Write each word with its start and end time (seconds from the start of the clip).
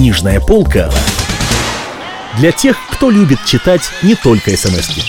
Книжная 0.00 0.40
полка 0.40 0.90
для 2.38 2.52
тех, 2.52 2.74
кто 2.90 3.10
любит 3.10 3.44
читать 3.44 3.82
не 4.02 4.14
только 4.14 4.56
смс 4.56 4.88
-ки. 4.88 5.02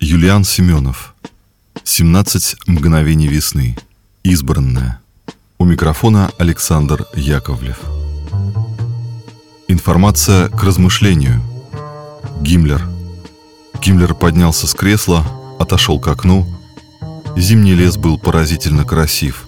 Юлиан 0.00 0.42
Семенов. 0.42 1.14
17 1.84 2.56
мгновений 2.66 3.28
весны. 3.28 3.76
Избранная 4.24 4.98
У 5.58 5.64
микрофона 5.64 6.32
Александр 6.38 7.06
Яковлев. 7.14 7.78
Информация 9.68 10.48
к 10.48 10.64
размышлению. 10.64 11.40
Гиммлер. 12.40 12.82
Гиммлер 13.80 14.12
поднялся 14.14 14.66
с 14.66 14.74
кресла, 14.74 15.24
отошел 15.60 16.00
к 16.00 16.08
окну. 16.08 16.52
Зимний 17.36 17.76
лес 17.76 17.96
был 17.96 18.18
поразительно 18.18 18.84
красив 18.84 19.46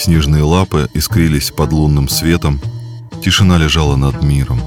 Снежные 0.00 0.42
лапы 0.42 0.88
искрились 0.94 1.50
под 1.50 1.72
лунным 1.72 2.08
светом 2.08 2.60
Тишина 3.22 3.58
лежала 3.58 3.96
над 3.96 4.22
миром 4.22 4.60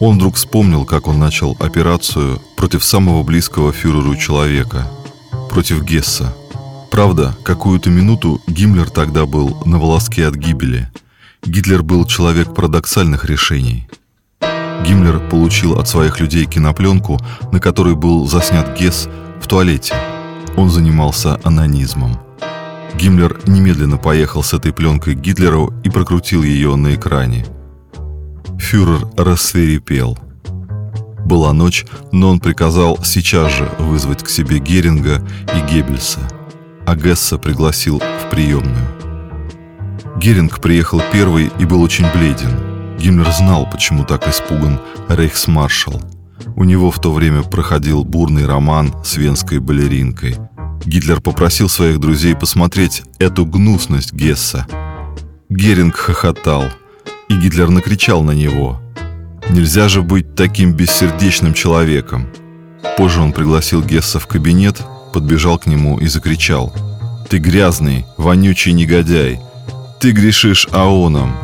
он 0.00 0.16
вдруг 0.16 0.36
вспомнил, 0.36 0.84
как 0.84 1.06
он 1.06 1.18
начал 1.18 1.56
операцию 1.60 2.40
против 2.56 2.84
самого 2.84 3.22
близкого 3.22 3.72
фюреру 3.72 4.16
человека, 4.16 4.86
против 5.50 5.82
Гесса. 5.82 6.34
Правда, 6.90 7.36
какую-то 7.42 7.90
минуту 7.90 8.40
Гиммлер 8.46 8.90
тогда 8.90 9.24
был 9.24 9.62
на 9.64 9.78
волоске 9.78 10.26
от 10.26 10.34
гибели. 10.34 10.90
Гитлер 11.44 11.82
был 11.82 12.04
человек 12.04 12.54
парадоксальных 12.54 13.24
решений. 13.24 13.88
Гиммлер 14.86 15.20
получил 15.30 15.78
от 15.78 15.88
своих 15.88 16.20
людей 16.20 16.44
кинопленку, 16.44 17.18
на 17.50 17.60
которой 17.60 17.94
был 17.94 18.26
заснят 18.26 18.78
Гесс 18.78 19.08
в 19.40 19.46
туалете. 19.46 19.94
Он 20.56 20.70
занимался 20.70 21.40
анонизмом. 21.44 22.23
Гиммлер 22.98 23.40
немедленно 23.46 23.96
поехал 23.96 24.42
с 24.42 24.54
этой 24.54 24.72
пленкой 24.72 25.14
к 25.14 25.20
Гитлеру 25.20 25.72
и 25.84 25.90
прокрутил 25.90 26.42
ее 26.42 26.76
на 26.76 26.94
экране– 26.94 27.46
Фюрер 28.58 29.06
рассверепел. 29.16 30.18
Была 31.24 31.52
ночь, 31.52 31.84
но 32.12 32.30
он 32.30 32.40
приказал 32.40 32.98
сейчас 33.04 33.52
же 33.52 33.70
вызвать 33.78 34.22
к 34.22 34.28
себе 34.28 34.58
Геринга 34.58 35.22
и 35.54 35.72
Геббельса, 35.72 36.20
а 36.86 36.96
Гесса 36.96 37.38
пригласил 37.38 37.98
в 37.98 38.30
приемную. 38.30 38.86
Геринг 40.16 40.60
приехал 40.60 41.02
первый 41.12 41.50
и 41.58 41.64
был 41.64 41.82
очень 41.82 42.06
бледен. 42.14 42.96
Гиммлер 42.98 43.30
знал, 43.32 43.68
почему 43.70 44.04
так 44.04 44.26
испуган 44.28 44.80
рейхсмаршал. 45.08 46.00
У 46.56 46.64
него 46.64 46.90
в 46.90 46.98
то 47.00 47.12
время 47.12 47.42
проходил 47.42 48.04
бурный 48.04 48.46
роман 48.46 48.94
с 49.04 49.16
венской 49.16 49.58
балеринкой. 49.58 50.36
Гитлер 50.84 51.20
попросил 51.20 51.68
своих 51.68 51.98
друзей 51.98 52.34
посмотреть 52.34 53.02
эту 53.18 53.46
гнусность 53.46 54.12
Гесса. 54.12 54.66
Геринг 55.48 55.96
хохотал– 55.96 56.64
и 57.28 57.34
Гитлер 57.34 57.70
накричал 57.70 58.22
на 58.22 58.32
него. 58.32 58.80
«Нельзя 59.50 59.88
же 59.88 60.02
быть 60.02 60.34
таким 60.34 60.72
бессердечным 60.72 61.54
человеком!» 61.54 62.28
Позже 62.96 63.20
он 63.20 63.32
пригласил 63.32 63.82
Гесса 63.82 64.18
в 64.18 64.26
кабинет, 64.26 64.80
подбежал 65.12 65.58
к 65.58 65.66
нему 65.66 65.98
и 65.98 66.06
закричал. 66.06 66.74
«Ты 67.28 67.38
грязный, 67.38 68.06
вонючий 68.16 68.72
негодяй! 68.72 69.40
Ты 70.00 70.12
грешишь 70.12 70.68
аоном!» 70.70 71.34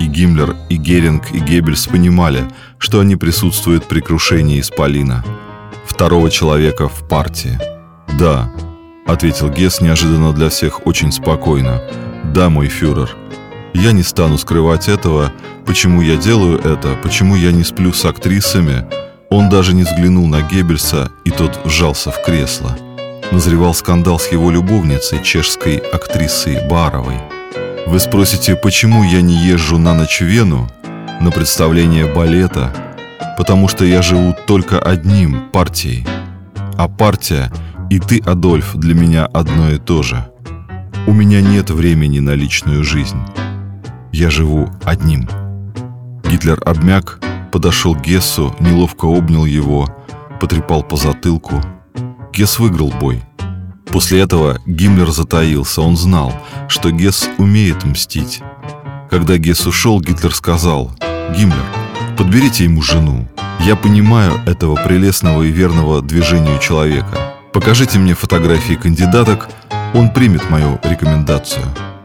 И 0.00 0.06
Гиммлер, 0.06 0.56
и 0.68 0.76
Геринг, 0.76 1.32
и 1.32 1.40
Геббельс 1.40 1.86
понимали, 1.86 2.44
что 2.78 3.00
они 3.00 3.16
присутствуют 3.16 3.88
при 3.88 4.00
крушении 4.00 4.60
Исполина, 4.60 5.24
второго 5.86 6.30
человека 6.30 6.88
в 6.88 7.08
партии. 7.08 7.77
«Да»,— 8.18 8.50
ответил 9.06 9.48
Гесс 9.48 9.80
неожиданно 9.80 10.32
для 10.32 10.48
всех 10.48 10.86
очень 10.86 11.12
спокойно. 11.12 11.80
«Да, 12.34 12.50
мой 12.50 12.66
фюрер, 12.66 13.16
я 13.74 13.92
не 13.92 14.02
стану 14.02 14.38
скрывать 14.38 14.88
этого, 14.88 15.32
почему 15.64 16.02
я 16.02 16.16
делаю 16.16 16.58
это, 16.58 16.96
почему 17.00 17.36
я 17.36 17.52
не 17.52 17.62
сплю 17.62 17.92
с 17.92 18.04
актрисами. 18.04 18.84
Он 19.30 19.48
даже 19.48 19.72
не 19.72 19.84
взглянул 19.84 20.26
на 20.26 20.42
Геббельса, 20.42 21.12
и 21.24 21.30
тот 21.30 21.60
вжался 21.64 22.10
в 22.10 22.20
кресло. 22.22 22.76
Назревал 23.30 23.72
скандал 23.74 24.18
с 24.18 24.32
его 24.32 24.50
любовницей, 24.50 25.22
чешской 25.22 25.76
актрисой 25.76 26.66
Баровой. 26.68 27.18
Вы 27.86 28.00
спросите, 28.00 28.56
почему 28.56 29.04
я 29.04 29.20
не 29.20 29.34
езжу 29.34 29.78
на 29.78 29.94
ночь 29.94 30.20
в 30.20 30.24
Вену, 30.24 30.68
на 31.20 31.30
представление 31.30 32.12
балета? 32.12 32.72
Потому 33.36 33.68
что 33.68 33.84
я 33.84 34.02
живу 34.02 34.34
только 34.46 34.80
одним 34.80 35.50
партией. 35.52 36.06
А 36.76 36.88
партия 36.88 37.52
и 37.90 37.98
ты, 37.98 38.18
Адольф, 38.18 38.76
для 38.76 38.94
меня 38.94 39.26
одно 39.26 39.70
и 39.70 39.78
то 39.78 40.02
же. 40.02 40.28
У 41.06 41.12
меня 41.12 41.40
нет 41.40 41.70
времени 41.70 42.18
на 42.18 42.34
личную 42.34 42.84
жизнь. 42.84 43.20
Я 44.12 44.30
живу 44.30 44.68
одним. 44.84 45.28
Гитлер 46.30 46.60
обмяк, 46.66 47.20
подошел 47.50 47.94
к 47.94 48.02
Гессу, 48.02 48.54
неловко 48.60 49.06
обнял 49.06 49.46
его, 49.46 49.88
потрепал 50.40 50.82
по 50.82 50.96
затылку. 50.96 51.60
Гесс 52.32 52.58
выиграл 52.58 52.92
бой. 53.00 53.22
После 53.86 54.20
этого 54.20 54.60
Гиммлер 54.66 55.10
затаился, 55.10 55.80
он 55.80 55.96
знал, 55.96 56.32
что 56.68 56.90
Гесс 56.90 57.28
умеет 57.38 57.84
мстить. 57.84 58.42
Когда 59.10 59.38
Гесс 59.38 59.66
ушел, 59.66 60.00
Гитлер 60.00 60.34
сказал, 60.34 60.92
«Гиммлер, 61.34 61.64
подберите 62.18 62.64
ему 62.64 62.82
жену. 62.82 63.26
Я 63.60 63.76
понимаю 63.76 64.34
этого 64.46 64.76
прелестного 64.76 65.42
и 65.42 65.50
верного 65.50 66.02
движению 66.02 66.58
человека. 66.58 67.27
Покажите 67.52 67.98
мне 67.98 68.14
фотографии 68.14 68.74
кандидаток, 68.74 69.48
он 69.94 70.10
примет 70.10 70.48
мою 70.50 70.78
рекомендацию». 70.82 71.64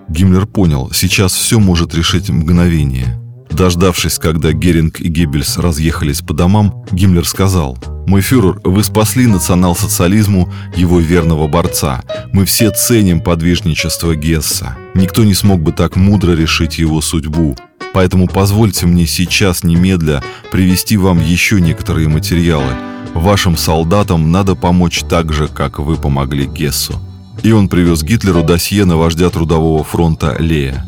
Гиммлер 0.10 0.46
понял, 0.46 0.92
сейчас 0.94 1.34
все 1.34 1.60
может 1.60 1.96
решить 1.96 2.30
мгновение. 2.30 3.20
Дождавшись, 3.50 4.18
когда 4.18 4.52
Геринг 4.52 5.00
и 5.00 5.08
Геббельс 5.08 5.58
разъехались 5.58 6.22
по 6.22 6.34
домам, 6.34 6.86
Гиммлер 6.92 7.26
сказал 7.26 7.78
«Мой 8.08 8.22
фюрер, 8.22 8.60
вы 8.64 8.84
спасли 8.84 9.28
национал-социализму 9.28 10.52
его 10.76 11.00
верного 11.00 11.48
борца. 11.48 12.04
Мы 12.32 12.46
все 12.46 12.72
ценим 12.72 13.22
подвижничество 13.22 14.16
Гесса. 14.16 14.76
Никто 14.96 15.24
не 15.24 15.36
смог 15.36 15.62
бы 15.62 15.72
так 15.72 15.96
мудро 15.96 16.34
решить 16.34 16.80
его 16.80 17.00
судьбу. 17.00 17.56
Поэтому 17.94 18.28
позвольте 18.28 18.88
мне 18.88 19.06
сейчас 19.06 19.64
немедля 19.64 20.24
привести 20.52 20.98
вам 20.98 21.22
еще 21.22 21.62
некоторые 21.62 22.10
материалы. 22.10 22.74
Вашим 23.14 23.58
солдатам 23.58 24.32
надо 24.32 24.56
помочь 24.56 25.04
так 25.08 25.32
же, 25.34 25.48
как 25.48 25.80
вы 25.80 25.96
помогли 25.96 26.46
Гессу. 26.46 27.00
И 27.44 27.52
он 27.52 27.70
привез 27.70 28.04
Гитлеру 28.04 28.44
досье 28.44 28.86
на 28.86 28.98
вождя 28.98 29.30
Трудового 29.30 29.84
фронта 29.84 30.36
Лея. 30.40 30.86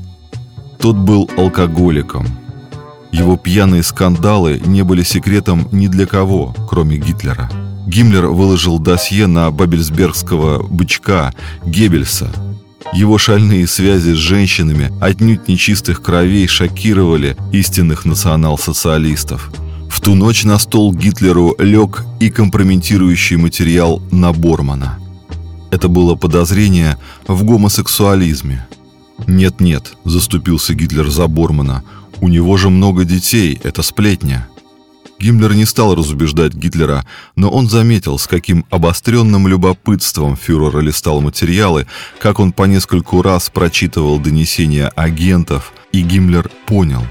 Тот 0.80 0.96
был 0.96 1.30
алкоголиком. 1.38 2.28
Его 3.12 3.38
пьяные 3.38 3.84
скандалы 3.84 4.62
не 4.66 4.84
были 4.84 5.04
секретом 5.04 5.68
ни 5.72 5.88
для 5.88 6.06
кого, 6.06 6.54
кроме 6.70 6.98
Гитлера. 6.98 7.50
Гиммлер 7.88 8.28
выложил 8.28 8.80
досье 8.80 9.28
на 9.28 9.52
бабельсбергского 9.52 10.64
бычка 10.64 11.34
Геббельса. 11.66 12.30
Его 12.94 13.18
шальные 13.18 13.68
связи 13.68 14.14
с 14.14 14.18
женщинами 14.18 14.92
отнюдь 15.02 15.48
нечистых 15.48 16.02
кровей 16.02 16.48
шокировали 16.48 17.38
истинных 17.52 18.06
национал-социалистов. 18.06 19.52
В 19.96 20.02
ту 20.02 20.14
ночь 20.14 20.44
на 20.44 20.60
стол 20.60 20.94
Гитлеру 20.94 21.56
лег 21.58 22.04
и 22.20 22.30
компрометирующий 22.30 23.38
материал 23.38 24.02
на 24.12 24.34
Бормана– 24.34 25.00
это 25.72 25.88
было 25.88 26.16
подозрение 26.16 26.98
в 27.30 27.46
гомосексуализме. 27.46 28.68
«Нет-нет»,– 29.26 29.94
заступился 30.04 30.74
Гитлер 30.74 31.10
за 31.10 31.28
Бормана,– 31.28 31.82
«у 32.20 32.28
него 32.28 32.58
же 32.58 32.70
много 32.70 33.06
детей, 33.06 33.58
это 33.64 33.84
сплетня». 33.84 34.50
Гиммлер 35.18 35.54
не 35.54 35.64
стал 35.64 35.96
разубеждать 35.96 36.54
Гитлера, 36.54 37.06
но 37.38 37.50
он 37.50 37.70
заметил, 37.70 38.20
с 38.20 38.28
каким 38.28 38.66
обостренным 38.70 39.48
любопытством 39.48 40.36
фюрер 40.36 40.78
листал 40.82 41.22
материалы, 41.22 41.88
как 42.20 42.42
он 42.42 42.52
по 42.52 42.64
нескольку 42.64 43.22
раз 43.22 43.50
прочитывал 43.50 44.20
донесения 44.20 44.90
агентов, 44.90 45.72
и 45.94 46.02
Гиммлер 46.02 46.52
понял, 46.66 47.08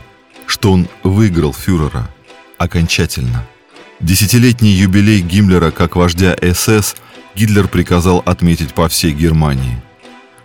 что 0.46 0.70
он 0.70 0.86
выиграл 1.02 1.54
фюрера 1.54 2.10
окончательно. 2.58 3.46
Десятилетний 4.00 4.72
юбилей 4.72 5.20
Гиммлера 5.20 5.70
как 5.70 5.96
вождя 5.96 6.36
СС 6.40 6.96
Гитлер 7.34 7.68
приказал 7.68 8.22
отметить 8.24 8.74
по 8.74 8.88
всей 8.88 9.12
Германии. 9.12 9.82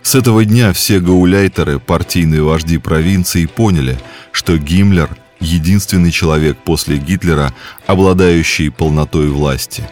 С 0.02 0.14
этого 0.14 0.44
дня 0.44 0.72
все 0.72 0.98
гауляйтеры, 0.98 1.78
партийные 1.78 2.42
вожди 2.42 2.78
провинции, 2.78 3.46
поняли, 3.46 3.98
что 4.32 4.56
Гиммлер– 4.56 5.10
единственный 5.40 6.10
человек 6.10 6.56
после 6.58 6.96
Гитлера, 6.96 7.52
обладающий 7.86 8.70
полнотой 8.70 9.28
власти. 9.28 9.88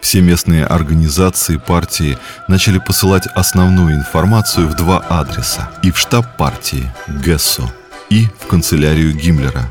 Все 0.00 0.20
местные 0.20 0.64
организации 0.64 1.56
партии 1.56 2.16
начали 2.48 2.78
посылать 2.78 3.26
основную 3.34 3.96
информацию 3.96 4.68
в 4.68 4.74
два 4.74 4.98
адреса– 4.98 5.70
и 5.82 5.90
в 5.90 5.98
штаб 5.98 6.36
партии– 6.36 6.90
Гессу, 7.24 7.70
и 8.08 8.26
в 8.40 8.46
канцелярию 8.46 9.14
Гиммлера. 9.14 9.70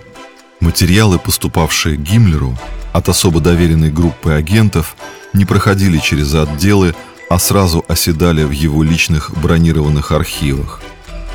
Материалы, 0.66 1.20
поступавшие 1.20 1.96
Гиммлеру 1.96 2.58
от 2.92 3.08
особо 3.08 3.40
доверенной 3.40 3.92
группы 3.92 4.32
агентов– 4.32 4.98
не 5.36 5.46
проходили 5.46 5.98
через 6.00 6.34
отделы, 6.34 6.96
а 7.30 7.40
сразу 7.40 7.86
оседали 7.88 8.44
в 8.44 8.52
его 8.52 8.84
личных 8.84 9.32
бронированных 9.38 10.12
архивах. 10.12 10.82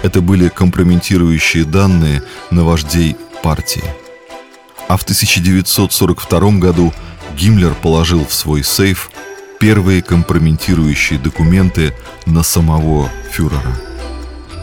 Это 0.03 0.21
были 0.21 0.49
компрометирующие 0.49 1.65
данные 1.65 2.23
на 2.51 2.65
вождей 2.65 3.17
партии. 3.43 3.85
А 4.89 4.97
в 4.97 5.03
1942 5.03 6.59
году 6.59 6.93
Гиммлер 7.37 7.75
положил 7.75 8.27
в 8.27 8.33
свой 8.33 8.65
сейф 8.65 9.11
первые 9.61 10.03
компрометирующие 10.03 11.19
документы 11.19 11.95
на 12.25 12.43
самого 12.43 13.11
фюрера. 13.31 13.77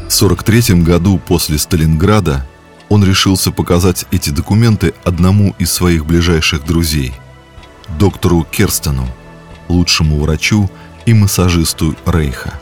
В 0.09 0.15
1943 0.19 0.81
году 0.81 1.19
после 1.19 1.57
Сталинграда 1.59 2.47
он 2.89 3.03
решился 3.03 3.51
показать 3.51 4.05
эти 4.11 4.29
документы 4.29 4.93
одному 5.03 5.55
из 5.59 5.71
своих 5.71 6.05
ближайших 6.05 6.65
друзей, 6.65 7.13
доктору 7.99 8.45
Керстену, 8.49 9.07
лучшему 9.67 10.19
врачу 10.19 10.69
и 11.05 11.13
массажисту 11.13 11.95
Рейха. 12.05 12.59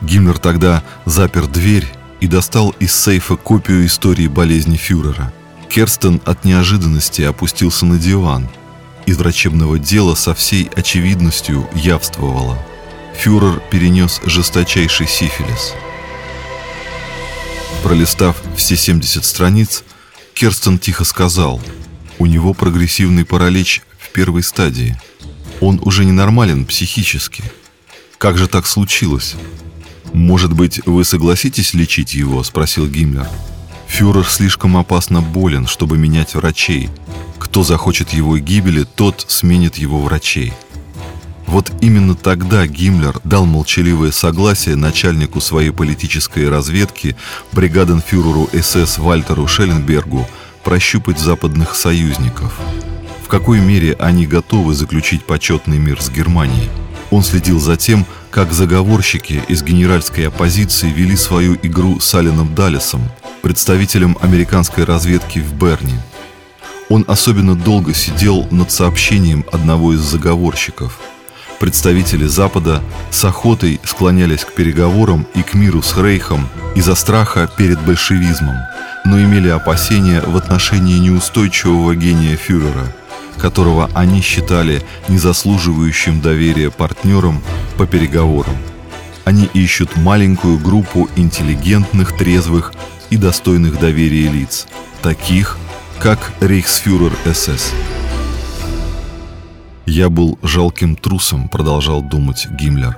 Гиммлер 0.00 0.38
тогда 0.38 0.82
запер 1.04 1.46
дверь 1.46 1.86
и 2.20 2.26
достал 2.26 2.74
из 2.78 2.94
сейфа 2.94 3.36
копию 3.36 3.86
истории 3.86 4.28
болезни 4.28 4.76
фюрера. 4.76 5.32
Керстен 5.68 6.20
от 6.24 6.44
неожиданности 6.44 7.22
опустился 7.22 7.86
на 7.86 7.98
диван. 7.98 8.48
Из 9.06 9.18
врачебного 9.18 9.78
дела 9.78 10.14
со 10.14 10.34
всей 10.34 10.70
очевидностью 10.74 11.68
явствовало. 11.74 12.58
Фюрер 13.16 13.60
перенес 13.70 14.20
жесточайший 14.24 15.06
сифилис. 15.06 15.74
Пролистав 17.84 18.42
все 18.56 18.78
70 18.78 19.22
страниц, 19.26 19.84
Керстен 20.32 20.78
тихо 20.78 21.04
сказал, 21.04 21.60
у 22.18 22.24
него 22.24 22.54
прогрессивный 22.54 23.26
паралич 23.26 23.82
в 23.98 24.10
первой 24.10 24.42
стадии. 24.42 24.98
Он 25.60 25.78
уже 25.84 26.06
ненормален 26.06 26.64
психически. 26.64 27.44
Как 28.16 28.38
же 28.38 28.48
так 28.48 28.66
случилось? 28.66 29.36
«Может 30.14 30.54
быть, 30.54 30.80
вы 30.86 31.04
согласитесь 31.04 31.74
лечить 31.74 32.14
его?»– 32.14 32.42
спросил 32.44 32.88
Гиммлер. 32.88 33.28
«Фюрер 33.86 34.26
слишком 34.26 34.78
опасно 34.78 35.20
болен, 35.20 35.66
чтобы 35.66 35.98
менять 35.98 36.34
врачей. 36.34 36.88
Кто 37.38 37.64
захочет 37.64 38.14
его 38.14 38.38
гибели, 38.38 38.84
тот 38.84 39.26
сменит 39.28 39.76
его 39.76 40.00
врачей». 40.00 40.54
Вот 41.54 41.70
именно 41.80 42.16
тогда 42.16 42.66
Гиммлер 42.66 43.20
дал 43.22 43.46
молчаливое 43.46 44.10
согласие 44.10 44.74
начальнику 44.74 45.40
своей 45.40 45.70
политической 45.70 46.48
разведки, 46.48 47.14
бригаденфюреру 47.52 48.50
СС 48.52 48.98
Вальтеру 48.98 49.46
Шелленбергу, 49.46 50.26
прощупать 50.64 51.20
западных 51.20 51.76
союзников. 51.76 52.58
В 53.22 53.28
какой 53.28 53.60
мере 53.60 53.94
они 54.00 54.26
готовы 54.26 54.74
заключить 54.74 55.24
почетный 55.26 55.78
мир 55.78 56.02
с 56.02 56.10
Германией? 56.10 56.68
Он 57.12 57.22
следил 57.22 57.60
за 57.60 57.76
тем, 57.76 58.04
как 58.32 58.52
заговорщики 58.52 59.40
из 59.46 59.62
генеральской 59.62 60.26
оппозиции 60.26 60.90
вели 60.90 61.14
свою 61.16 61.54
игру 61.62 62.00
с 62.00 62.12
Алленом 62.16 62.52
Даллесом, 62.56 63.02
представителем 63.42 64.18
американской 64.20 64.82
разведки 64.82 65.38
в 65.38 65.54
Берне. 65.54 66.02
Он 66.88 67.04
особенно 67.06 67.54
долго 67.54 67.94
сидел 67.94 68.48
над 68.50 68.72
сообщением 68.72 69.44
одного 69.52 69.92
из 69.94 70.00
заговорщиков. 70.00 70.98
Представители 71.64 72.26
Запада 72.26 72.82
с 73.10 73.24
охотой 73.24 73.80
склонялись 73.84 74.44
к 74.44 74.52
переговорам 74.52 75.26
и 75.34 75.42
к 75.42 75.54
миру 75.54 75.80
с 75.80 75.96
Рейхом 75.96 76.46
из-за 76.74 76.94
страха 76.94 77.48
перед 77.56 77.80
большевизмом, 77.80 78.56
но 79.06 79.18
имели 79.18 79.48
опасения 79.48 80.20
в 80.20 80.36
отношении 80.36 80.98
неустойчивого 80.98 81.96
гения 81.96 82.36
фюрера– 82.36 82.92
которого 83.38 83.90
они 83.94 84.20
считали 84.20 84.82
незаслуживающим 85.08 86.20
доверия 86.20 86.70
партнером 86.70 87.42
по 87.78 87.86
переговорам. 87.86 88.56
Они 89.24 89.48
ищут 89.54 89.96
маленькую 89.96 90.58
группу 90.58 91.08
интеллигентных, 91.16 92.14
трезвых 92.14 92.74
и 93.08 93.16
достойных 93.16 93.80
доверия 93.80 94.30
лиц, 94.30 94.66
таких, 95.00 95.56
как 95.98 96.30
рейхсфюрер 96.40 97.12
СС. 97.24 97.72
«Я 99.86 100.08
был 100.08 100.38
жалким 100.42 100.96
трусом»,— 100.96 101.48
продолжал 101.50 102.02
думать 102.02 102.48
Гиммлер, 102.50 102.96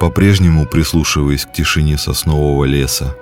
по-прежнему 0.00 0.66
прислушиваясь 0.66 1.46
к 1.46 1.52
тишине 1.52 1.98
соснового 1.98 2.64
леса. 2.64 3.14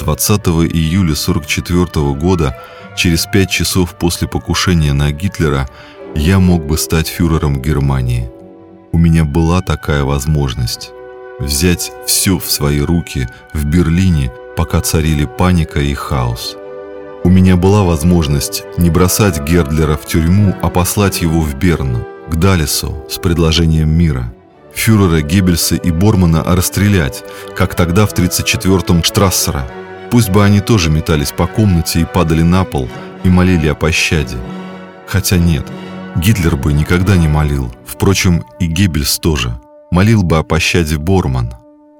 20 0.00 0.46
июля 0.72 1.14
1944 1.14 2.14
года 2.14 2.56
Через 2.96 3.26
пять 3.26 3.50
часов 3.50 3.94
после 3.94 4.26
покушения 4.26 4.94
на 4.94 5.12
Гитлера 5.12 5.68
я 6.14 6.38
мог 6.38 6.64
бы 6.64 6.78
стать 6.78 7.08
фюрером 7.08 7.60
Германии. 7.60 8.30
У 8.90 8.96
меня 8.96 9.24
была 9.24 9.60
такая 9.60 10.02
возможность. 10.02 10.92
Взять 11.38 11.92
все 12.06 12.38
в 12.38 12.50
свои 12.50 12.80
руки 12.80 13.28
в 13.52 13.66
Берлине, 13.66 14.32
пока 14.56 14.80
царили 14.80 15.26
паника 15.26 15.80
и 15.80 15.92
хаос. 15.92 16.56
У 17.26 17.28
меня 17.28 17.56
была 17.56 17.82
возможность 17.82 18.62
не 18.78 18.88
бросать 18.88 19.42
Гердлера 19.42 19.96
в 19.96 20.06
тюрьму, 20.06 20.54
а 20.62 20.70
послать 20.70 21.22
его 21.22 21.40
в 21.40 21.56
Берну, 21.56 22.06
к 22.30 22.36
Далесу 22.36 23.04
с 23.10 23.18
предложением 23.18 23.90
мира. 23.90 24.32
Фюрера 24.72 25.22
Геббельса 25.22 25.74
и 25.74 25.90
Бормана 25.90 26.44
расстрелять, 26.44 27.24
как 27.56 27.74
тогда 27.74 28.06
в 28.06 28.14
34-м 28.14 29.02
Штрассера– 29.02 29.66
Пусть 30.10 30.30
бы 30.30 30.44
они 30.44 30.60
тоже 30.60 30.90
метались 30.90 31.32
по 31.32 31.46
комнате 31.46 32.00
и 32.00 32.04
падали 32.04 32.42
на 32.42 32.64
пол 32.64 32.88
и 33.24 33.28
молили 33.28 33.66
о 33.68 33.74
пощаде. 33.74 34.36
Хотя 35.06 35.36
нет, 35.36 35.66
Гитлер 36.16 36.56
бы 36.56 36.72
никогда 36.72 37.16
не 37.16 37.28
молил. 37.28 37.72
Впрочем, 37.84 38.44
и 38.58 38.66
Геббельс 38.66 39.18
тоже. 39.18 39.58
Молил 39.90 40.22
бы 40.22 40.38
о 40.38 40.42
пощаде 40.42 40.96
Борман. 40.96 41.54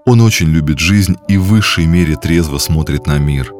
Он 0.06 0.20
очень 0.20 0.46
любит 0.46 0.78
жизнь 0.78 1.16
и 1.28 1.36
в 1.36 1.44
высшей 1.44 1.86
мере 1.86 2.16
трезво 2.16 2.58
смотрит 2.58 3.06
на 3.06 3.18
мир. 3.18 3.52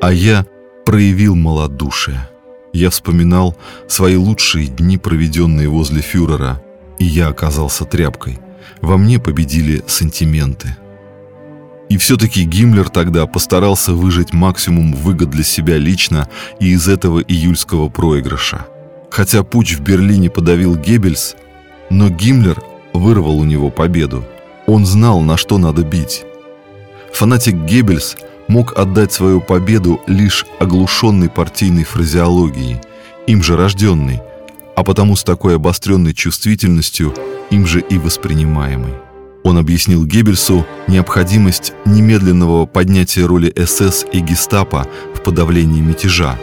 А 0.00 0.12
я 0.12 0.44
проявил 0.84 1.34
малодушие. 1.34 2.28
Я 2.72 2.90
вспоминал 2.90 3.56
свои 3.86 4.16
лучшие 4.16 4.66
дни, 4.66 4.96
проведенные 4.98 5.68
возле 5.68 6.00
фюрера, 6.00 6.62
и 6.98 7.04
я 7.04 7.28
оказался 7.28 7.84
тряпкой. 7.84 8.38
Во 8.80 8.96
мне 8.96 9.18
победили 9.18 9.82
сантименты. 9.86 10.76
И 11.88 11.98
все-таки 11.98 12.44
Гиммлер 12.44 12.88
тогда 12.88 13.26
постарался 13.26 13.92
выжать 13.92 14.32
максимум 14.32 14.94
выгод 14.94 15.28
для 15.28 15.44
себя 15.44 15.76
лично 15.76 16.26
и 16.58 16.70
из 16.70 16.88
этого 16.88 17.20
июльского 17.20 17.90
проигрыша. 17.90 18.66
Хотя 19.10 19.42
путь 19.42 19.72
в 19.72 19.82
Берлине 19.82 20.30
подавил 20.30 20.74
Геббельс, 20.74 21.36
но 21.90 22.08
Гиммлер 22.08 22.62
вырвал 22.94 23.38
у 23.38 23.44
него 23.44 23.68
победу. 23.68 24.24
Он 24.66 24.86
знал, 24.86 25.20
на 25.20 25.36
что 25.36 25.58
надо 25.58 25.82
бить. 25.82 26.24
Фанатик 27.12 27.56
Геббельс 27.56 28.16
мог 28.52 28.78
отдать 28.78 29.12
свою 29.12 29.40
победу 29.40 30.02
лишь 30.06 30.44
оглушенной 30.60 31.30
партийной 31.30 31.84
фразеологией, 31.84 32.80
им 33.26 33.42
же 33.42 33.56
рожденной, 33.56 34.20
а 34.76 34.84
потому 34.84 35.16
с 35.16 35.24
такой 35.24 35.56
обостренной 35.56 36.12
чувствительностью, 36.12 37.14
им 37.50 37.66
же 37.66 37.80
и 37.80 37.96
воспринимаемой. 37.96 38.92
Он 39.42 39.56
объяснил 39.56 40.04
Геббельсу 40.04 40.66
необходимость 40.86 41.72
немедленного 41.86 42.66
поднятия 42.66 43.24
роли 43.24 43.52
СС 43.56 44.04
и 44.12 44.20
гестапо 44.20 44.86
в 45.14 45.22
подавлении 45.22 45.80
мятежа. 45.80 46.38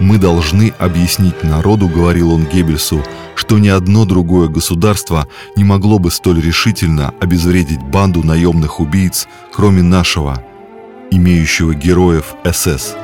«Мы 0.00 0.18
должны 0.18 0.74
объяснить 0.78 1.44
народу»,— 1.44 1.88
говорил 1.94 2.32
он 2.32 2.46
Геббельсу, 2.46 3.04
что 3.36 3.58
ни 3.58 3.68
одно 3.68 4.04
другое 4.04 4.48
государство 4.48 5.28
не 5.56 5.62
могло 5.62 6.00
бы 6.00 6.10
столь 6.10 6.40
решительно 6.40 7.14
обезвредить 7.20 7.80
банду 7.80 8.24
наемных 8.24 8.80
убийц, 8.80 9.28
кроме 9.52 9.82
нашего, 9.82 10.44
имеющего 11.10 11.74
героев 11.74 12.34
СС. 12.44 12.94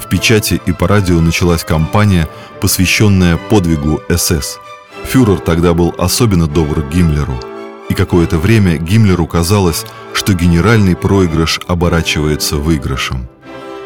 В 0.00 0.08
печати 0.08 0.60
и 0.66 0.72
по 0.72 0.88
радио 0.88 1.20
началась 1.20 1.64
кампания, 1.64 2.28
посвященная 2.60 3.36
подвигу 3.36 4.00
СС. 4.08 4.58
Фюрер 5.04 5.38
тогда 5.38 5.74
был 5.74 5.94
особенно 5.98 6.46
добр 6.46 6.82
к 6.82 6.88
Гиммлеру– 6.90 7.38
и 7.88 7.94
какое-то 7.94 8.38
время 8.38 8.76
Гиммлеру 8.76 9.26
казалось, 9.26 9.84
что 10.12 10.34
генеральный 10.34 10.96
проигрыш 10.96 11.60
оборачивается 11.66 12.56
выигрышем. 12.56 13.28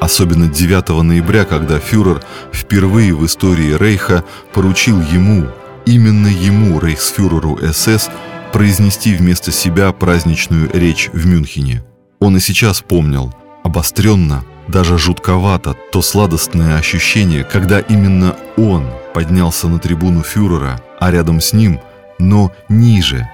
Особенно 0.01 0.49
9 0.49 1.03
ноября, 1.03 1.45
когда 1.45 1.79
фюрер 1.79 2.21
впервые 2.53 3.15
в 3.15 3.25
истории 3.25 3.77
Рейха 3.79 4.25
поручил 4.53 5.01
ему, 5.01 5.47
именно 5.87 6.27
ему, 6.27 6.81
рейхсфюреру 6.81 7.59
СС, 7.73 8.11
произнести 8.53 9.15
вместо 9.15 9.53
себя 9.53 9.93
праздничную 9.93 10.69
речь 10.73 11.09
в 11.13 11.25
Мюнхене. 11.27 11.85
Он 12.23 12.37
и 12.37 12.41
сейчас 12.41 12.83
помнил, 12.83 13.35
обостренно, 13.64 14.45
даже 14.69 14.97
жутковато, 14.97 15.75
то 15.91 16.02
сладостное 16.02 16.79
ощущение, 16.79 17.43
когда 17.43 17.81
именно 17.81 18.37
он 18.57 18.87
поднялся 19.12 19.67
на 19.67 19.81
трибуну 19.81 20.23
фюрера, 20.23 20.81
а 21.00 21.11
рядом 21.11 21.41
с 21.41 21.52
ним, 21.52 21.81
но 22.21 22.52
ниже, 22.69 23.29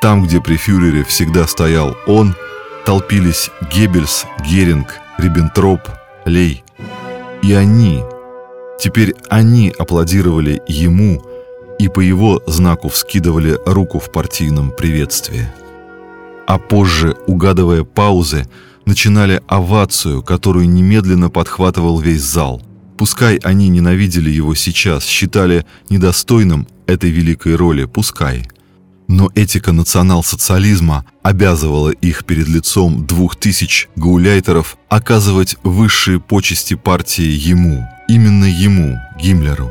там, 0.00 0.24
где 0.24 0.40
при 0.40 0.56
фюрере 0.56 1.04
всегда 1.04 1.46
стоял 1.46 1.96
он, 2.08 2.34
толпились 2.84 3.48
Геббельс, 3.72 4.26
Геринг, 4.44 4.98
Риббентроп, 5.18 5.82
Лей. 6.24 6.64
И 7.42 7.54
они, 7.54 8.02
теперь 8.80 9.14
они 9.30 9.72
аплодировали 9.78 10.60
ему 10.66 11.22
и 11.78 11.86
по 11.86 12.00
его 12.00 12.42
знаку 12.48 12.88
вскидывали 12.88 13.56
руку 13.66 14.00
в 14.00 14.10
партийном 14.10 14.72
приветствии. 14.72 15.46
А 16.52 16.58
позже, 16.58 17.16
угадывая 17.26 17.82
паузы, 17.82 18.46
начинали 18.84 19.40
овацию, 19.46 20.22
которую 20.22 20.68
немедленно 20.68 21.30
подхватывал 21.30 21.98
весь 21.98 22.20
зал. 22.20 22.60
Пускай 22.98 23.36
они 23.36 23.70
ненавидели 23.70 24.28
его 24.28 24.54
сейчас, 24.54 25.06
считали 25.06 25.64
недостойным 25.88 26.68
этой 26.86 27.08
великой 27.08 27.56
роли, 27.56 27.86
пускай. 27.86 28.46
Но 29.08 29.30
этика 29.34 29.72
национал-социализма 29.72 31.06
обязывала 31.22 31.88
их 31.88 32.26
перед 32.26 32.48
лицом 32.48 33.06
двух 33.06 33.36
тысяч 33.36 33.88
гауляйтеров 33.96 34.76
оказывать 34.90 35.56
высшие 35.62 36.20
почести 36.20 36.74
партии 36.74 37.30
ему, 37.30 37.82
именно 38.08 38.44
ему, 38.44 38.98
Гиммлеру. 39.18 39.70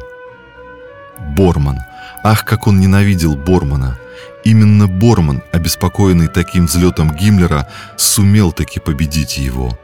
Борман. 1.37 1.77
Ах, 2.23 2.43
как 2.43 2.65
он 2.65 2.79
ненавидел 2.79 3.35
Бормана. 3.35 3.99
Именно 4.43 4.87
Борман, 4.87 5.43
обеспокоенный 5.51 6.27
таким 6.27 6.65
взлетом 6.65 7.11
Гиммлера, 7.15 7.67
сумел 7.95 8.51
таки 8.51 8.79
победить 8.79 9.37
его. 9.37 9.77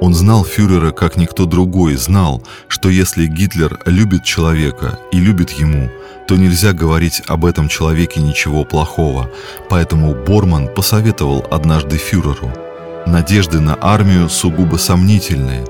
Он 0.00 0.12
знал 0.14 0.44
фюрера 0.44 0.90
как 0.90 1.16
никто 1.16 1.46
другой, 1.46 1.94
знал, 1.94 2.42
что 2.66 2.88
если 2.88 3.26
Гитлер 3.26 3.78
любит 3.86 4.24
человека 4.24 4.98
и 5.12 5.18
любит 5.18 5.50
ему, 5.50 5.88
то 6.26 6.36
нельзя 6.36 6.72
говорить 6.72 7.22
об 7.28 7.44
этом 7.44 7.68
человеке 7.68 8.20
ничего 8.20 8.64
плохого, 8.64 9.30
поэтому 9.70 10.14
Борман 10.14 10.68
посоветовал 10.68 11.46
однажды 11.50 11.96
фюреру. 11.96 12.52
Надежды 13.06 13.60
на 13.60 13.78
армию 13.80 14.28
сугубо 14.28 14.76
сомнительные. 14.76 15.64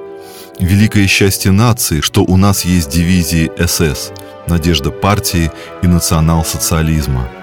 Великое 0.59 1.07
счастье 1.07 1.50
нации, 1.50 2.00
что 2.00 2.23
у 2.23 2.37
нас 2.37 2.64
есть 2.64 2.88
дивизии 2.88 3.50
СС, 3.59 4.12
надежда 4.47 4.90
партии 4.90 5.50
и 5.83 5.87
национал-социализма– 5.87 7.28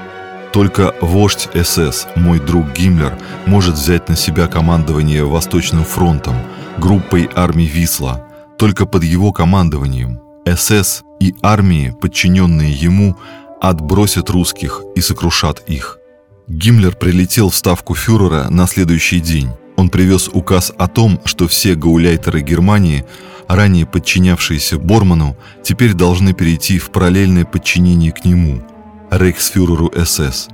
только 0.51 0.93
вождь 1.01 1.49
СС, 1.53 2.07
мой 2.15 2.39
друг 2.39 2.73
Гиммлер, 2.73 3.17
может 3.45 3.75
взять 3.75 4.09
на 4.09 4.15
себя 4.15 4.47
командование 4.47 5.23
Восточным 5.23 5.85
фронтом, 5.85 6.35
группой 6.77 7.29
армий 7.35 7.67
Висла. 7.67 8.25
Только 8.57 8.85
под 8.85 9.03
его 9.03 9.31
командованием 9.31 10.19
СС 10.45 11.03
и 11.19 11.33
армии, 11.41 11.95
подчиненные 11.99 12.71
ему, 12.71 13.15
отбросят 13.61 14.29
русских 14.29 14.81
и 14.95 15.01
сокрушат 15.01 15.63
их. 15.67 15.99
Гиммлер 16.47 16.95
прилетел 16.95 17.49
в 17.49 17.55
ставку 17.55 17.95
фюрера 17.95 18.49
на 18.49 18.67
следующий 18.67 19.19
день. 19.19 19.49
Он 19.77 19.89
привез 19.89 20.29
указ 20.31 20.71
о 20.77 20.87
том, 20.87 21.21
что 21.23 21.47
все 21.47 21.75
гауляйтеры 21.75 22.41
Германии, 22.41 23.05
ранее 23.47 23.85
подчинявшиеся 23.85 24.77
Борману, 24.77 25.37
теперь 25.63 25.93
должны 25.93 26.33
перейти 26.33 26.77
в 26.77 26.91
параллельное 26.91 27.45
подчинение 27.45 28.11
к 28.11 28.25
нему– 28.25 28.61
рейхсфюреру 29.11 29.91
СС. 30.03 30.47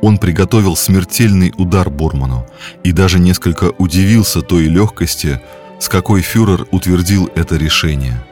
Он 0.00 0.18
приготовил 0.18 0.76
смертельный 0.76 1.52
удар 1.56 1.90
Борману 1.90 2.46
и 2.82 2.92
даже 2.92 3.18
несколько 3.18 3.70
удивился 3.78 4.40
той 4.40 4.64
легкости, 4.64 5.40
с 5.80 5.88
какой 5.88 6.22
фюрер 6.22 6.66
утвердил 6.70 7.28
это 7.34 7.56
решение. 7.56 8.24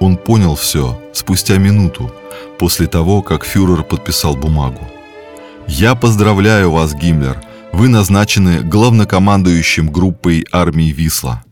Он 0.00 0.16
понял 0.16 0.56
все 0.56 1.00
спустя 1.12 1.58
минуту, 1.58 2.12
после 2.58 2.86
того, 2.86 3.22
как 3.22 3.44
фюрер 3.44 3.82
подписал 3.82 4.34
бумагу. 4.36 4.88
«Я 5.68 5.94
поздравляю 5.94 6.70
вас, 6.72 6.94
Гиммлер. 6.94 7.40
Вы 7.72 7.88
назначены 7.88 8.60
главнокомандующим 8.62 9.90
группой 9.90 10.44
армии 10.52 10.90
Висла. 10.90 11.44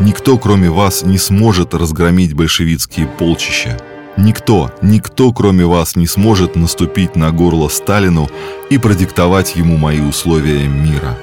Никто, 0.00 0.38
кроме 0.38 0.70
вас, 0.70 1.02
не 1.02 1.18
сможет 1.18 1.74
разгромить 1.74 2.34
большевистские 2.34 3.06
полчища. 3.06 3.78
Никто, 4.16 4.70
никто, 4.80 5.32
кроме 5.32 5.66
вас, 5.66 5.94
не 5.94 6.06
сможет 6.06 6.56
наступить 6.56 7.16
на 7.16 7.32
горло 7.32 7.68
Сталину 7.68 8.30
и 8.70 8.78
продиктовать 8.78 9.56
ему 9.56 9.76
мои 9.76 10.00
условия 10.00 10.66
мира. 10.66 11.18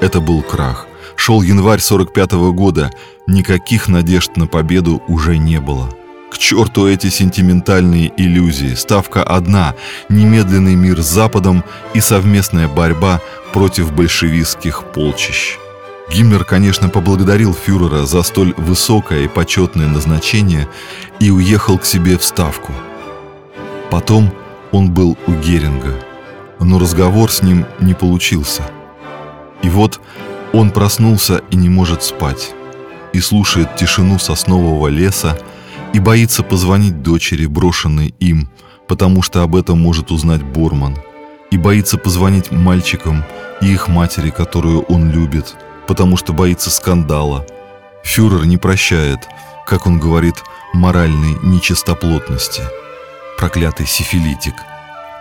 Это 0.00 0.20
был 0.20 0.42
крах. 0.42 0.86
Шел 1.16 1.42
январь 1.42 1.80
45 1.80 2.32
-го 2.32 2.52
года. 2.52 2.90
Никаких 3.26 3.88
надежд 3.88 4.36
на 4.36 4.46
победу 4.46 5.02
уже 5.08 5.38
не 5.38 5.60
было. 5.60 5.88
К 6.30 6.38
черту 6.38 6.86
эти 6.86 7.10
сентиментальные 7.10 8.12
иллюзии. 8.16 8.74
Ставка 8.74 9.22
одна– 9.24 9.74
немедленный 10.08 10.74
мир 10.74 11.02
с 11.02 11.06
Западом 11.06 11.64
и 11.94 12.00
совместная 12.00 12.68
борьба 12.68 13.20
против 13.52 13.92
большевистских 13.92 14.84
полчищ. 14.94 15.58
Гиммлер, 16.08 16.44
конечно, 16.44 16.88
поблагодарил 16.88 17.52
фюрера 17.52 18.06
за 18.06 18.22
столь 18.22 18.54
высокое 18.56 19.24
и 19.24 19.28
почетное 19.28 19.88
назначение 19.88 20.68
и 21.18 21.30
уехал 21.30 21.78
к 21.78 21.84
себе 21.84 22.16
в 22.16 22.24
Ставку. 22.24 22.72
Потом 23.90 24.32
он 24.70 24.92
был 24.92 25.18
у 25.26 25.32
Геринга, 25.32 25.94
но 26.60 26.78
разговор 26.78 27.30
с 27.30 27.42
ним 27.42 27.66
не 27.80 27.94
получился. 27.94 28.62
И 29.62 29.68
вот 29.68 30.00
он 30.52 30.70
проснулся 30.70 31.42
и 31.50 31.56
не 31.56 31.68
может 31.68 32.04
спать, 32.04 32.54
и 33.12 33.20
слушает 33.20 33.74
тишину 33.76 34.20
соснового 34.20 34.86
леса, 34.86 35.36
и 35.92 35.98
боится 35.98 36.44
позвонить 36.44 37.02
дочери, 37.02 37.46
брошенной 37.46 38.14
им, 38.20 38.48
потому 38.86 39.22
что 39.22 39.42
об 39.42 39.56
этом 39.56 39.80
может 39.80 40.12
узнать 40.12 40.42
Борман, 40.42 40.96
и 41.50 41.58
боится 41.58 41.98
позвонить 41.98 42.52
мальчикам 42.52 43.24
и 43.60 43.72
их 43.72 43.88
матери, 43.88 44.30
которую 44.30 44.82
он 44.82 45.10
любит– 45.10 45.56
потому 45.86 46.16
что 46.16 46.32
боится 46.32 46.70
скандала. 46.70 47.46
Фюрер 48.04 48.46
не 48.46 48.56
прощает, 48.56 49.20
как 49.66 49.86
он 49.86 49.98
говорит, 49.98 50.36
моральной 50.72 51.36
нечистоплотности. 51.42 52.62
Проклятый 53.38 53.86
сифилитик. 53.86 54.54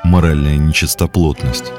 Моральная 0.04 0.58
нечистоплотность. 0.58 1.72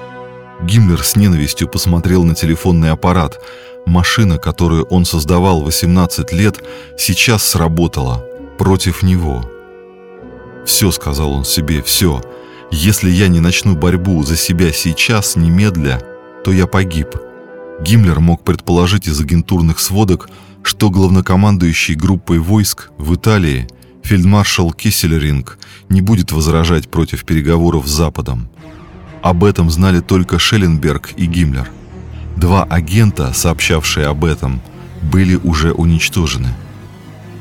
Гиммлер 0.63 1.03
с 1.03 1.17
ненавистью 1.17 1.69
посмотрел 1.69 2.25
на 2.25 2.35
телефонный 2.35 2.91
аппарат. 2.91 3.41
Машина, 3.85 4.39
которую 4.39 4.85
он 4.87 5.05
создавал 5.05 5.63
18 5.63 6.33
лет, 6.33 6.57
сейчас 6.99 7.45
сработала 7.45 8.25
против 8.59 9.03
него. 9.03 9.49
«Все»,— 10.65 10.91
сказал 10.93 11.33
он 11.33 11.45
себе,— 11.45 11.83
«все. 11.85 12.21
Если 12.73 13.11
я 13.11 13.29
не 13.29 13.39
начну 13.39 13.77
борьбу 13.77 14.25
за 14.25 14.37
себя 14.37 14.73
сейчас, 14.73 15.37
немедля, 15.37 16.03
то 16.45 16.51
я 16.53 16.67
погиб». 16.67 17.26
Гиммлер 17.81 18.21
мог 18.21 18.43
предположить 18.43 19.07
из 19.07 19.21
агентурных 19.21 19.81
сводок, 19.81 20.31
что 20.63 20.91
главнокомандующий 20.91 21.95
группой 21.95 22.39
войск 22.39 22.91
в 22.99 23.15
Италии 23.15 23.69
фельдмаршал 24.03 24.73
Киссельринг 24.73 25.59
не 25.89 26.01
будет 26.01 26.33
возражать 26.33 26.89
против 26.89 27.25
переговоров 27.25 27.87
с 27.87 27.91
Западом. 27.91 28.49
Об 29.23 29.45
этом 29.45 29.71
знали 29.71 30.01
только 30.01 30.39
Шелленберг 30.39 31.13
и 31.17 31.27
Гиммлер. 31.27 31.71
Два 32.37 32.65
агента, 32.65 33.33
сообщавшие 33.33 34.07
об 34.07 34.25
этом, 34.25 34.61
были 35.03 35.37
уже 35.37 35.73
уничтожены. 35.73 36.55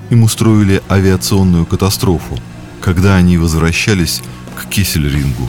Им 0.10 0.24
устроили 0.24 0.82
авиационную 0.90 1.66
катастрофу, 1.66 2.38
когда 2.82 3.16
они 3.16 3.38
возвращались 3.38 4.22
к 4.56 4.68
Киссельрингу. 4.68 5.48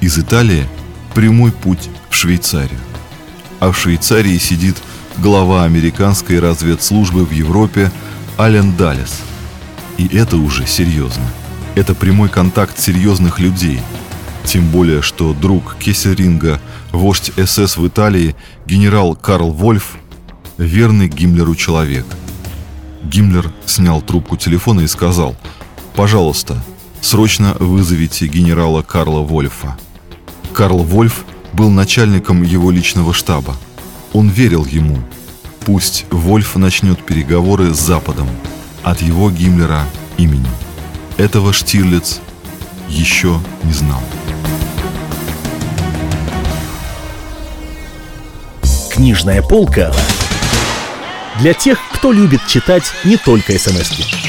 Из 0.00 0.18
Италии 0.18 0.66
прямой 1.14 1.52
путь 1.52 1.88
в 2.10 2.14
Швейцарию 2.14 2.80
а 3.62 3.70
в 3.70 3.78
Швейцарии 3.78 4.38
сидит 4.38 4.74
глава 5.18 5.62
американской 5.62 6.40
разведслужбы 6.40 7.24
в 7.24 7.30
Европе 7.30 7.92
Ален 8.36 8.74
Далес. 8.76 9.22
И 9.98 10.08
это 10.08 10.36
уже 10.36 10.66
серьезно. 10.66 11.22
Это 11.76 11.94
прямой 11.94 12.28
контакт 12.28 12.76
серьезных 12.76 13.38
людей. 13.38 13.78
Тем 14.44 14.68
более, 14.70 15.00
что 15.00 15.32
друг 15.32 15.76
Кессеринга, 15.78 16.60
вождь 16.90 17.30
СС 17.36 17.76
в 17.76 17.86
Италии, 17.86 18.34
генерал 18.66 19.14
Карл 19.14 19.52
Вольф, 19.52 19.96
верный 20.58 21.06
Гиммлеру 21.06 21.54
человек. 21.54 22.06
Гиммлер 23.04 23.52
снял 23.64 24.02
трубку 24.02 24.36
телефона 24.36 24.80
и 24.80 24.88
сказал 24.88 25.36
«Пожалуйста, 25.94 26.60
срочно 27.00 27.54
вызовите 27.60 28.26
генерала 28.26 28.82
Карла 28.82 29.20
Вольфа». 29.20 29.78
Карл 30.52 30.78
Вольф 30.78 31.24
был 31.52 31.70
начальником 31.70 32.42
его 32.42 32.70
личного 32.70 33.12
штаба. 33.12 33.56
Он 34.12 34.28
верил 34.28 34.64
ему. 34.64 34.98
Пусть 35.60 36.06
Вольф 36.10 36.56
начнет 36.56 37.04
переговоры 37.04 37.72
с 37.72 37.78
Западом 37.78 38.28
от 38.82 39.00
его 39.00 39.30
Гиммлера 39.30 39.84
имени. 40.16 40.48
Этого 41.16 41.52
Штирлиц 41.52 42.20
еще 42.88 43.40
не 43.62 43.72
знал. 43.72 44.02
Книжная 48.90 49.42
полка 49.42 49.92
для 51.40 51.54
тех, 51.54 51.78
кто 51.92 52.12
любит 52.12 52.46
читать 52.46 52.84
не 53.04 53.16
только 53.16 53.58
смс 53.58 53.90
-ки. 53.90 54.21